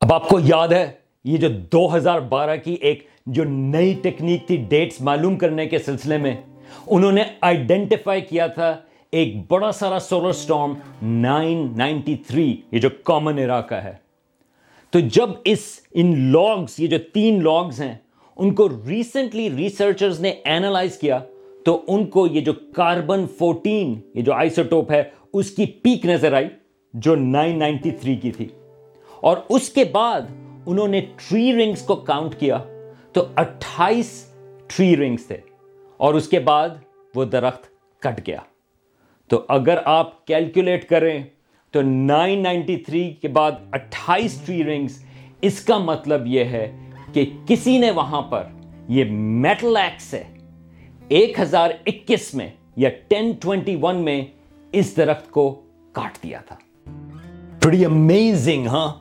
اب 0.00 0.12
آپ 0.12 0.28
کو 0.28 0.40
یاد 0.44 0.68
ہے 0.68 0.92
یہ 1.24 1.36
جو 1.36 1.48
دو 1.48 1.96
ہزار 1.96 2.20
بارہ 2.20 2.56
کی 2.56 2.72
ایک 2.72 3.06
جو 3.26 3.44
نئی 3.44 3.94
ٹیکنیک 4.02 4.46
تھی 4.46 4.56
ڈیٹس 4.68 5.00
معلوم 5.00 5.36
کرنے 5.36 5.66
کے 5.66 5.78
سلسلے 5.78 6.18
میں، 6.18 6.36
انہوں 6.86 7.12
نے 7.12 7.22
آئیڈینٹیفائی 7.40 8.20
کیا 8.20 8.46
تھا 8.46 8.76
ایک 9.12 9.34
بڑا 9.48 9.72
سارا 9.72 9.98
solar 9.98 10.32
storm 10.32 10.74
nine 11.02 11.72
ninety 11.76 12.16
three, 12.16 12.56
یہ 12.72 12.78
جو 12.78 12.88
کامن 13.04 13.38
عراقہ 13.38 13.74
ہے۔ 13.74 13.92
تو 14.90 15.00
جب 15.00 15.30
اس 15.44 15.80
ان 15.94 16.32
لاگز 16.32 16.74
یہ 16.78 16.86
جو 16.86 16.98
تین 17.12 17.44
لاگز 17.44 17.80
ہیں 17.80 17.94
ان 18.36 18.54
کو 18.54 18.68
ریسنٹلی 18.88 19.50
ریسرچرز 19.56 20.20
نے 20.20 20.34
اینالائز 20.44 20.98
کیا 20.98 21.18
تو 21.64 21.84
ان 21.88 22.06
کو 22.06 22.26
یہ 22.26 22.40
جو 22.40 22.52
کاربن 22.52 23.26
فورٹین 23.38 24.00
یہ 24.14 24.22
جو 24.22 24.32
آئسوٹوپ 24.32 24.92
ہے، 24.92 25.02
اس 25.32 25.50
کی 25.50 25.66
پیک 25.66 26.06
نظر 26.06 26.32
آئی 26.32 26.46
جو 26.94 27.14
نائن 27.14 27.58
نائنٹی 27.58 27.90
تھری 27.90 28.16
کی 28.16 28.30
تھی۔ 28.30 28.48
اور 29.20 29.36
اس 29.48 29.68
کے 29.68 29.84
بعد 29.84 30.20
انہوں 30.66 30.88
نے 30.88 31.00
ٹری 31.00 31.52
رنگز 31.52 31.82
کو 31.82 31.96
کاؤنٹ 31.96 32.34
کیا 32.34 32.58
تو 33.12 33.24
اٹھائیس 33.36 34.34
ٹری 34.66 34.96
رنگز 34.96 35.26
تھے۔ 35.26 35.36
اور 35.96 36.14
اس 36.14 36.28
کے 36.28 36.38
بعد 36.38 36.68
وہ 37.14 37.24
درخت 37.24 37.62
کٹ 37.98 38.26
گیا۔ 38.26 38.38
تو 39.28 39.42
اگر 39.48 39.78
آپ 39.84 40.26
کیلکولیٹ 40.26 40.88
کریں 40.88 41.22
تو 41.70 41.82
نائن 41.82 42.42
نائنٹی 42.42 42.76
تھری 42.76 43.10
کے 43.10 43.28
بعد 43.28 43.52
اٹھائیس 43.72 44.40
ٹری 44.46 44.64
رنگز 44.64 45.04
اس 45.40 45.64
کا 45.64 45.78
مطلب 45.78 46.26
یہ 46.26 46.44
ہے 46.44 46.76
کہ 47.12 47.30
کسی 47.46 47.78
نے 47.78 47.90
وہاں 47.90 48.22
پر 48.22 48.42
یہ 48.88 49.04
میٹل 49.10 49.76
ایکس 49.76 50.02
سے 50.02 50.22
ایک 51.08 51.40
ہزار 51.40 51.70
اکیس 51.86 52.34
میں 52.34 52.50
یا 52.76 52.90
ٹین 53.08 53.32
ٹوینٹی 53.40 53.76
ون 53.82 53.96
میں 53.96 54.22
اس 54.72 54.96
درخت 54.96 55.30
کو 55.30 55.62
کاٹ 55.92 56.22
دیا 56.22 56.38
تھا۔ 56.46 56.56
بڑی 57.64 57.84
امیزنگ 57.84 58.66
ہاں؟ 58.66 58.92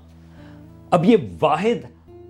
اب 0.91 1.05
یہ 1.05 1.17
واحد 1.41 1.85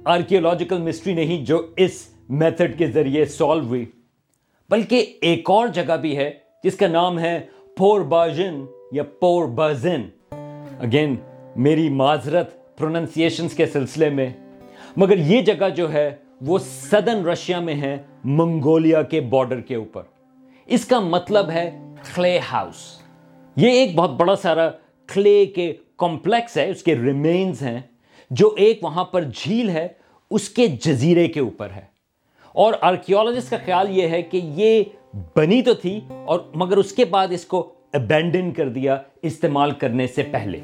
آرکیولوجیکل 0.05 0.81
مسٹری 0.81 1.13
نہیں 1.13 1.45
جو 1.45 1.61
اس 1.77 2.07
میتھڈ 2.29 2.77
کے 2.77 2.87
ذریعے 2.87 3.25
سالو 3.25 3.61
ہوئی، 3.61 3.85
بلکہ 4.69 5.05
ایک 5.21 5.49
اور 5.49 5.67
جگہ 5.67 5.97
بھی 5.97 6.17
ہے 6.17 6.31
جس 6.63 6.77
کا 6.77 6.87
نام 6.87 7.19
ہے 7.19 7.39
پور 7.77 8.01
باجن 8.01 8.65
یا 8.91 9.03
پور 9.03 9.47
بازن 9.47 10.01
اگین 10.79 11.15
میری 11.55 11.89
معذرت 11.89 12.77
پروننسیشنز 12.77 13.53
کے 13.53 13.65
سلسلے 13.65 14.09
میں۔ 14.09 14.29
مگر 14.97 15.17
یہ 15.17 15.41
جگہ 15.41 15.69
جو 15.69 15.93
ہے 15.93 16.15
وہ 16.41 16.57
سدن 16.57 17.25
رشیا 17.25 17.59
میں 17.59 17.75
ہے، 17.75 17.97
منگولیا 18.23 19.01
کے 19.01 19.21
بارڈر 19.21 19.61
کے 19.61 19.75
اوپر۔ 19.75 20.03
اس 20.65 20.85
کا 20.85 20.99
مطلب 20.99 21.49
ہے 21.49 21.79
کلے 22.15 22.39
ہاؤس 22.39 23.01
یہ 23.55 23.69
ایک 23.69 23.95
بہت 23.95 24.09
بڑا 24.09 24.35
سارا 24.35 24.69
کلے 25.13 25.45
کے 25.45 25.73
کمپلیکس 25.97 26.57
ہے، 26.57 26.69
اس 26.69 26.83
کے 26.83 26.95
ریمینز 26.95 27.61
ہیں، 27.61 27.79
جو 28.29 28.55
ایک 28.57 28.83
وہاں 28.83 29.05
پر 29.05 29.23
جھیل 29.35 29.69
ہے، 29.69 29.87
اس 30.31 30.49
کے 30.49 30.67
جزیرے 30.67 31.27
کے 31.27 31.39
اوپر 31.39 31.69
ہے۔ 31.75 31.91
اور 32.53 32.73
آرکیولوجسٹ 32.81 33.49
کا 33.49 33.57
خیال 33.65 33.97
یہ 33.97 34.07
ہے 34.07 34.21
کہ 34.21 34.41
یہ 34.43 34.83
بنی 35.35 35.61
تو 35.61 35.73
تھی 35.73 36.01
اور 36.25 36.39
مگر 36.55 36.77
اس 36.77 36.91
کے 36.91 37.05
بعد 37.05 37.27
اس 37.31 37.45
کو 37.45 37.73
ابینڈن 37.93 38.51
کر 38.51 38.69
دیا، 38.69 38.97
استعمال 39.21 39.71
کرنے 39.71 40.07
سے 40.07 40.23
پہلے۔ 40.31 40.59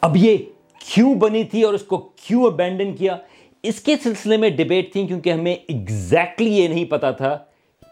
اب 0.00 0.16
یہ 0.16 0.36
کیوں 0.78 1.14
بنی 1.14 1.44
تھی 1.44 1.62
اور 1.62 1.74
اس 1.74 1.82
کو 1.82 1.98
کیوں 1.98 2.44
ابینڈن 2.44 2.96
کیا؟ 2.96 3.16
اس 3.62 3.80
کے 3.80 3.94
سلسلے 4.02 4.36
میں 4.36 4.50
ڈبیٹ 4.50 4.92
تھی 4.92 5.06
کیونکہ 5.06 5.32
ہمیں 5.32 5.56
ایگزیکٹلی 5.68 6.46
exactly 6.46 6.62
یہ 6.62 6.68
نہیں 6.68 6.84
پتا 6.84 7.10
تھا 7.10 7.38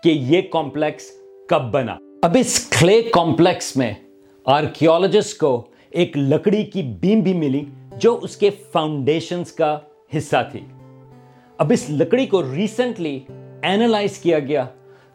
کہ 0.02 0.08
یہ 0.08 0.42
کمپلیکس 0.42 1.10
کب 1.48 1.62
بنا۔ 1.62 1.96
اب 2.22 2.36
اس 2.40 2.70
کلے 2.80 3.02
کمپلیکس 3.02 3.76
میں 3.76 3.94
آرکیولوجسٹ 4.44 5.38
کو 5.38 5.66
ایک 5.90 6.16
لکڑی 6.16 6.62
کی 6.62 6.82
بیم 6.82 7.20
بھی 7.20 7.32
ملی 7.32 7.64
جو 7.96 8.18
اس 8.22 8.36
کے 8.36 8.50
فاؤنڈیشنز 8.72 9.52
کا 9.52 9.78
حصہ 10.16 10.48
تھی۔ 10.52 10.60
اب 11.58 11.72
اس 11.72 11.90
لکڑی 11.90 12.26
کو 12.26 12.54
ریسنٹلی 12.54 13.20
اینالائز 13.62 14.18
کیا 14.18 14.38
گیا 14.38 14.64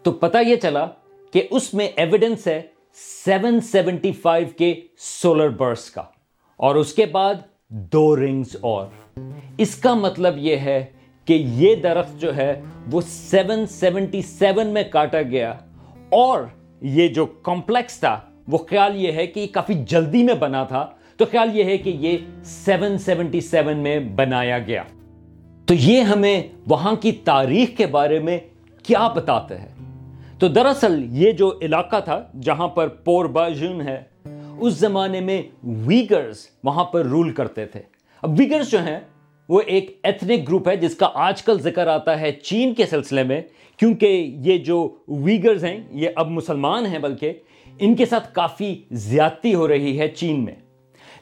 تو 0.03 0.11
پتا 0.11 0.39
یہ 0.39 0.55
چلا 0.55 0.85
کہ 1.33 1.47
اس 1.51 1.73
میں 1.73 1.89
ایویڈنس 1.95 2.47
ہے 2.47 2.61
سیون 3.25 3.61
سیونٹی 3.61 4.11
فائیو 4.11 4.47
کے 4.57 4.73
سولر 4.97 5.49
برس 5.49 5.89
کا 5.89 6.03
اور 6.57 6.75
اس 6.75 6.93
کے 6.93 7.05
بعد 7.05 7.35
دو 7.69 8.15
رنگز 8.15 8.55
اور۔ 8.61 8.87
اس 9.57 9.75
کا 9.75 9.93
مطلب 9.93 10.33
یہ 10.37 10.57
ہے 10.57 10.85
کہ 11.25 11.33
یہ 11.33 11.75
درخت 11.75 12.21
جو 12.21 12.37
ہے 12.37 12.61
وہ 12.91 13.01
سیون 13.07 13.65
سیونٹی 13.65 14.21
سیون 14.21 14.67
میں 14.67 14.83
کاٹا 14.91 15.21
گیا 15.21 15.53
اور 16.09 16.41
یہ 16.81 17.07
جو 17.07 17.25
کمپلیکس 17.25 17.99
تھا، 17.99 18.19
وہ 18.47 18.57
خیال 18.57 18.95
یہ 18.95 19.11
ہے 19.11 19.27
کہ 19.27 19.39
یہ 19.39 19.47
کافی 19.53 19.73
جلدی 19.73 20.23
میں 20.23 20.33
بنا 20.33 20.63
تھا۔ 20.63 20.87
تو 21.17 21.25
خیال 21.31 21.57
یہ 21.57 21.63
ہے 21.63 21.77
کہ 21.77 21.89
یہ 21.89 22.17
سیون 22.43 22.97
سیونٹی 22.97 23.41
سیون 23.41 23.77
میں 23.77 23.99
بنایا 23.99 24.59
گیا۔ 24.59 24.83
تو 25.65 25.73
یہ 25.73 26.01
ہمیں 26.01 26.43
وہاں 26.67 26.95
کی 26.95 27.11
تاریخ 27.11 27.77
کے 27.77 27.85
بارے 27.85 28.19
میں 28.19 28.39
کیا 28.83 29.07
بتاتے 29.07 29.57
ہیں؟ 29.57 29.69
تو 30.39 30.47
دراصل 30.47 31.05
یہ 31.09 31.31
جو 31.31 31.59
علاقہ 31.61 31.95
تھا 32.05 32.23
جہاں 32.41 32.67
پر 32.67 32.87
پور 32.87 33.25
باجن 33.25 33.81
ہے 33.81 34.03
اس 34.59 34.73
زمانے 34.73 35.21
میں 35.21 35.41
ویگرز 35.63 36.47
وہاں 36.63 36.85
پر 36.85 37.05
رول 37.05 37.31
کرتے 37.31 37.65
تھے۔ 37.65 37.81
اب 38.21 38.35
ویگرز 38.37 38.69
جو 38.69 38.79
ہیں، 38.79 38.99
وہ 39.49 39.61
ایک 39.65 39.99
ایتھنک 40.03 40.47
گروپ 40.47 40.67
ہے، 40.67 40.77
جس 40.77 40.95
کا 40.95 41.09
آج 41.13 41.43
کل 41.43 41.59
ذکر 41.59 41.87
آتا 41.87 42.19
ہے 42.19 42.31
چین 42.31 42.73
کے 42.73 42.85
سلسلے 42.85 43.23
میں، 43.23 43.41
کیونکہ 43.77 44.35
یہ 44.45 44.57
جو 44.57 44.95
ویگرز 45.07 45.65
ہیں، 45.65 45.83
یہ 45.91 46.09
اب 46.15 46.27
مسلمان 46.27 46.85
ہیں 46.85 46.99
بلکہ 46.99 47.33
ان 47.79 47.95
کے 47.95 48.05
ساتھ 48.05 48.33
کافی 48.33 48.81
زیادتی 48.91 49.55
ہو 49.55 49.67
رہی 49.67 49.99
ہے 49.99 50.07
چین 50.07 50.45
میں۔ 50.45 50.55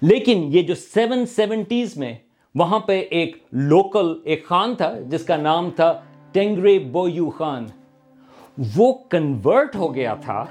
لیکن 0.02 0.50
یہ 0.52 0.62
جو 0.62 0.76
سیون 0.76 1.26
سیونٹیز 1.26 1.98
میں 1.98 2.14
وہاں 2.56 2.80
پہ 2.80 3.04
ایک 3.10 3.38
لوکل، 3.52 4.14
ایک 4.24 4.46
خان 4.48 4.76
تھا، 4.76 5.00
جس 5.00 5.24
کا 5.24 5.38
نام 5.38 5.70
تھا 5.70 6.02
ٹینگرے 6.32 6.80
بویو 6.80 7.30
خان، 7.30 7.66
وہ 8.76 8.94
کنورٹ 8.94 9.76
ہو 9.76 9.96
گیا 9.96 10.16
تھا 10.16 10.46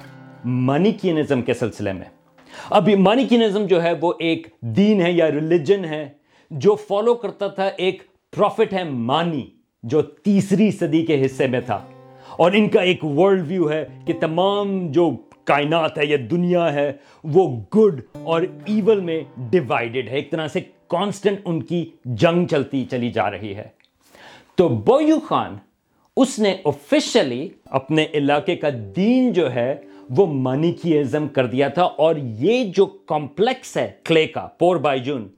مانیکینزم 0.45 1.43
کے 1.43 1.55
سلسلے 1.55 1.93
میں۔ 1.93 2.24
اب 2.71 2.89
مانیکینزم 2.89 3.67
جو 3.67 3.83
ہے 3.83 3.93
وہ 4.01 4.13
ایک 4.19 4.47
دین 4.61 5.03
ہے 5.03 5.13
یا 5.13 5.31
ریلیجن 5.31 5.85
ہے، 5.85 6.09
جو 6.51 6.75
فالو 6.75 7.15
کرتا 7.15 7.49
تھا 7.49 7.71
ایک 7.77 8.03
پروفٹ 8.37 8.73
ہے 8.73 8.85
مانی، 8.85 9.47
جو 9.83 10.03
تیسری 10.03 10.71
صدی 10.71 11.07
کے 11.07 11.27
حصے 11.27 11.47
میں 11.47 11.61
تھا۔ 11.61 11.85
اور 12.37 12.53
ان 12.55 12.69
کا 12.69 12.81
ایک 12.81 13.05
ورلڈ 13.05 13.47
ویو 13.49 13.71
ہے 13.71 13.85
کہ 14.07 14.13
تمام 14.21 14.93
جو 14.93 15.11
کائنات 15.45 15.99
ہے 15.99 16.07
یا 16.07 16.17
دنیا 16.31 16.75
ہے، 16.75 16.93
وہ 17.25 17.57
گڈ 17.77 18.01
اور 18.13 18.43
ایول 18.43 19.01
میں 19.01 19.21
ڈیوائیڈڈ 19.51 20.09
ہے۔ 20.09 20.15
ایک 20.15 20.31
طرح 20.31 20.49
سے 20.49 20.61
کانسٹنٹ 20.89 21.39
ان 21.45 21.63
کی 21.63 21.91
جنگ 22.05 22.47
چلتی 22.47 22.85
چلی 22.91 23.11
جا 23.11 23.31
رہی 23.31 23.55
ہے۔ 23.55 23.69
تو 24.55 24.69
بویو 24.69 25.21
خان، 25.21 25.57
اس 26.17 26.39
نے 26.39 26.57
آفیشلی 26.65 27.49
اپنے 27.65 28.07
علاقے 28.15 28.57
کا 28.57 28.69
دین 28.97 29.33
جو 29.33 29.55
ہے 29.55 29.75
وہ 30.11 30.27
مانیکیزم 30.27 31.29
کر 31.29 31.47
دیا 31.47 31.69
تھا 31.69 31.83
اور 31.83 32.17
یہ 32.17 32.65
جو 32.65 32.87
کمپلیکس 32.87 33.77
ہے 33.77 33.91
کلے 34.05 34.27
کا 34.27 34.49
پور 34.59 34.77
بائی 34.77 35.01
جون 35.01 35.29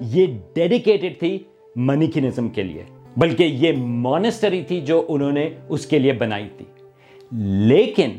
یہ 0.00 0.26
ڈیڈیکیٹڈ 0.54 1.18
تھی 1.18 1.38
منیکینزم 1.76 2.48
کے 2.48 2.62
لیے، 2.62 2.84
بلکہ 3.16 3.42
یہ 3.42 3.72
مونسٹری 3.76 4.62
تھی 4.62 4.80
جو 4.80 5.04
انہوں 5.08 5.32
نے 5.32 5.50
اس 5.68 5.86
کے 5.86 5.98
لیے 5.98 6.12
بنائی 6.12 6.48
تھی۔ 6.56 6.64
لیکن 7.68 8.10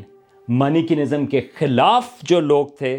مانیکینزم 0.48 1.26
کے 1.26 1.40
خلاف 1.58 2.06
جو 2.22 2.40
لوگ 2.40 2.66
تھے، 2.66 2.98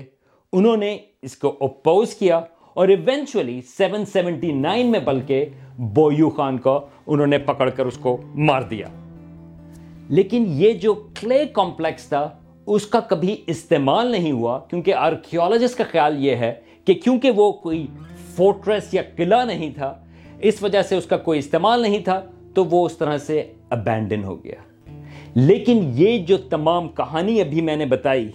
انہوں 0.53 0.77
نے 0.77 0.97
اس 1.21 1.37
کو 1.37 1.57
اپوز 1.59 2.15
کیا 2.15 2.41
اور 2.73 2.87
ایونچولی 2.87 3.61
سیون 3.61 4.05
سیونٹی 4.05 4.51
نائن 4.51 4.91
میں 4.91 4.99
بلکہ 4.99 5.45
بویو 5.77 6.29
خان 6.29 6.57
کو 6.57 6.79
انہوں 7.07 7.27
نے 7.27 7.37
پکڑ 7.37 7.69
کر 7.69 7.85
اس 7.85 7.97
کو 7.97 8.17
مار 8.35 8.61
دیا۔ 8.61 8.87
لیکن 10.09 10.43
یہ 10.47 10.73
جو 10.73 10.93
کلے 10.93 11.45
کمپلیکس 11.53 12.03
تھا 12.03 12.37
اس 12.67 12.87
کا 12.87 12.99
کبھی 12.99 13.35
استعمال 13.47 14.07
نہیں 14.07 14.31
ہوا 14.31 14.59
کیونکہ 14.59 14.93
آرکیولوجسٹ 14.93 15.77
کا 15.77 15.83
خیال 15.91 16.25
یہ 16.25 16.35
ہے 16.35 16.53
کہ 16.85 16.93
کیونکہ 16.93 17.31
وہ 17.31 17.51
کوئی 17.51 17.87
فورٹریس 18.35 18.93
یا 18.93 19.01
قلعہ 19.15 19.45
نہیں 19.45 19.71
تھا، 19.71 20.05
اس 20.39 20.63
وجہ 20.63 20.81
سے 20.81 20.95
اس 20.95 21.05
کا 21.05 21.17
کوئی 21.17 21.39
استعمال 21.39 21.81
نہیں 21.81 21.99
تھا، 21.99 22.21
تو 22.53 22.65
وہ 22.65 22.85
اس 22.85 22.97
طرح 22.97 23.17
سے 23.17 23.53
ابینڈن 23.69 24.23
ہو 24.23 24.43
گیا۔ 24.43 24.55
لیکن 25.35 25.91
یہ 25.93 26.17
جو 26.17 26.37
تمام 26.37 26.89
کہانی 26.89 27.41
ابھی 27.41 27.61
میں 27.61 27.75
نے 27.75 27.85
بتائی، 27.85 28.31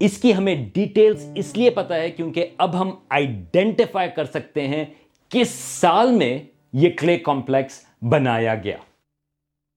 اس 0.00 0.18
کی 0.18 0.34
ہمیں 0.34 0.70
ڈیٹیلز 0.74 1.26
اس 1.34 1.56
لیے 1.56 1.70
پتا 1.70 1.94
ہے 1.94 2.10
کیونکہ 2.10 2.46
اب 2.58 2.80
ہم 2.80 2.90
آئیڈینٹیفائی 3.08 4.10
کر 4.16 4.24
سکتے 4.24 4.68
ہیں 4.68 4.84
کس 5.28 5.48
سال 5.48 6.10
میں 6.10 6.38
یہ 6.72 6.90
کلے 7.00 7.18
کمپلیکس 7.18 7.80
بنایا 8.02 8.54
گیا۔ 8.54 8.76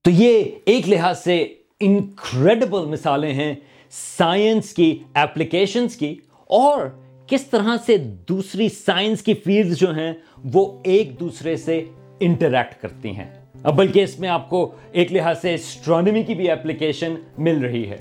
تو 0.03 0.11
یہ 0.11 0.43
ایک 0.65 0.89
لحاظ 0.89 1.23
سے 1.23 1.53
انکریڈبل 1.79 2.85
مثالیں 2.85 3.33
ہیں 3.33 3.55
سائنس 3.89 4.73
کی 4.73 4.99
اپلیکیشنز 5.13 5.95
کی 5.95 6.15
اور 6.47 6.87
کس 7.27 7.47
طرح 7.47 7.75
سے 7.85 7.97
دوسری 7.97 8.69
سائنس 8.69 9.21
کی 9.21 9.33
فیلڈ 9.33 9.75
جو 9.75 9.95
ہیں 9.95 10.13
وہ 10.53 10.79
ایک 10.83 11.19
دوسرے 11.19 11.57
سے 11.57 11.83
انٹریکٹ 12.19 12.81
کرتی 12.81 13.09
ہیں۔ 13.09 13.45
بلکہ 13.75 14.03
اس 14.03 14.19
میں 14.19 14.29
آپ 14.29 14.49
کو 14.49 14.71
ایک 14.91 15.13
لحاظ 15.13 15.41
سے 15.41 15.53
اسٹرانومی 15.53 16.23
کی 16.23 16.35
بھی 16.35 16.51
اپلیکیشن 16.51 17.15
مل 17.37 17.59
رہی 17.59 17.89
ہے۔ 17.89 17.97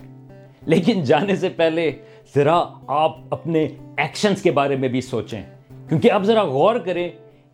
لیکن 0.66 1.04
جانے 1.04 1.36
سے 1.36 1.48
پہلے 1.48 1.92
ذرا 2.34 2.64
آپ 2.86 3.16
اپنے 3.30 3.68
ایکشنز 3.96 4.42
کے 4.42 4.50
بارے 4.50 4.76
میں 4.76 4.88
بھی 4.88 5.00
سوچیں۔ 5.00 5.42
کیونکہ 5.88 6.12
اب 6.12 6.22
ذرا 6.22 6.42
غور 6.44 6.76
کریں 6.76 7.08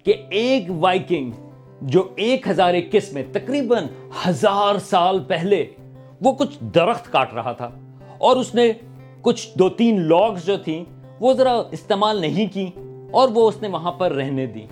کہ 0.05 0.15
ایک 0.31 0.65
وائکنگ 0.69 1.31
جو 1.81 2.09
ایک 2.17 2.49
ہزار 2.49 2.75
اکیس 2.75 3.13
میں 3.13 3.23
تقریباً 3.33 3.85
ہزار 4.29 4.79
سال 4.79 5.19
پہلے 5.19 5.67
وہ 6.21 6.33
کچھ 6.33 6.65
درخت 6.75 7.13
کاٹ 7.13 7.35
رہا 7.35 7.53
تھا۔ 7.53 7.90
اور 8.21 8.37
اس 8.37 8.55
نے 8.55 8.73
کچھ 9.23 9.49
دو 9.55 9.69
تین 9.69 10.01
لاگز 10.01 10.47
جو 10.47 10.57
تھیں، 10.57 10.85
وہ 11.21 11.33
ذرا 11.33 11.63
استعمال 11.71 12.21
نہیں 12.21 12.47
کی 12.55 12.71
اور 13.11 13.29
وہ 13.29 13.49
اس 13.49 13.63
نے 13.63 13.69
وہاں 13.69 13.93
پر 13.93 14.13
رہنے 14.13 14.47
دی۔ 14.47 14.67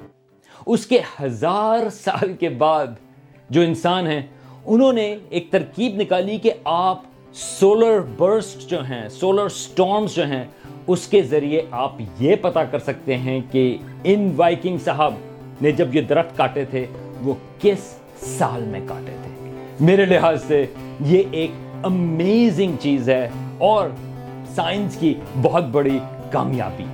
اس 0.67 0.87
کے 0.87 0.99
ہزار 1.23 1.91
سال 1.91 2.33
کے 2.33 2.49
بعد 2.49 2.87
جو 3.51 3.61
انسان 3.61 4.07
ہیں، 4.07 4.23
انہوں 4.65 4.93
نے 4.93 5.17
ایک 5.31 5.51
ترکیب 5.51 5.97
نکالی 5.97 6.39
کہ 6.39 6.53
آپ 6.65 7.03
سولر 7.33 8.01
برسٹ 8.17 8.69
جو 8.71 8.81
ہیں 8.85 9.09
سولر 9.09 9.49
سٹارمز 9.49 10.15
جو 10.15 10.27
ہیں، 10.27 10.45
اس 10.87 11.07
کے 11.07 11.23
ذریعے 11.23 11.63
آپ 11.71 11.93
یہ 12.21 12.37
پتا 12.37 12.65
کر 12.65 12.79
سکتے 12.79 13.17
ہیں 13.17 13.41
کہ 13.51 13.77
ان 14.05 14.33
وائکنگ 14.37 14.79
صاحب 14.85 15.15
نے 15.63 15.73
جب 15.73 15.95
یہ 15.97 16.01
درخت 16.01 16.37
کاٹے 16.37 16.65
تھے، 16.65 16.87
وہ 17.23 17.35
کس 17.61 17.99
سال 18.21 18.63
میں 18.63 18.81
کاٹے 18.87 19.17
تھے۔ 19.23 19.51
میرے 19.81 20.05
لحاظ 20.05 20.45
سے 20.45 20.67
یہ 21.01 21.23
ایک 21.31 21.51
امیزنگ 21.85 22.77
چیز 22.81 23.09
ہے 23.09 23.29
اور 23.59 23.89
سائنس 24.55 24.97
کی 24.97 25.15
بہت 25.43 25.65
بڑی 25.65 25.99
کامیابی۔ 26.31 26.85